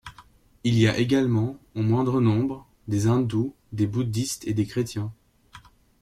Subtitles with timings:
[0.63, 5.13] Il y a également, en moindre nombre, des hindous, des bouddhistes et des chrétiens.